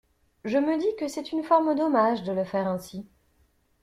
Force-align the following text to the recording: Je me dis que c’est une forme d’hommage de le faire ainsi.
Je 0.45 0.57
me 0.57 0.79
dis 0.79 0.95
que 0.95 1.07
c’est 1.07 1.31
une 1.31 1.43
forme 1.43 1.75
d’hommage 1.75 2.23
de 2.23 2.31
le 2.31 2.43
faire 2.43 2.67
ainsi. 2.67 3.07